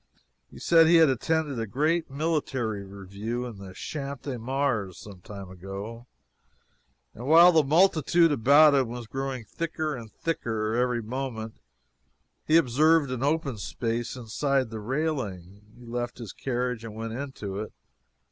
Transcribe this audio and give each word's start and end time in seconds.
He 0.49 0.57
said 0.57 0.87
he 0.87 0.95
had 0.95 1.09
attended 1.09 1.59
a 1.59 1.67
great 1.67 2.09
military 2.09 2.83
review 2.83 3.45
in 3.45 3.59
the 3.59 3.75
Champ 3.75 4.23
de 4.23 4.39
Mars 4.39 4.97
some 4.97 5.21
time 5.21 5.51
ago, 5.51 6.07
and 7.13 7.27
while 7.27 7.51
the 7.51 7.63
multitude 7.63 8.31
about 8.31 8.73
him 8.73 8.87
was 8.89 9.05
growing 9.05 9.45
thicker 9.45 9.95
and 9.95 10.11
thicker 10.11 10.73
every 10.73 11.03
moment 11.03 11.59
he 12.47 12.57
observed 12.57 13.11
an 13.11 13.21
open 13.21 13.59
space 13.59 14.15
inside 14.15 14.71
the 14.71 14.79
railing. 14.79 15.61
He 15.77 15.85
left 15.85 16.17
his 16.17 16.33
carriage 16.33 16.83
and 16.83 16.95
went 16.95 17.13
into 17.13 17.59
it. 17.59 17.71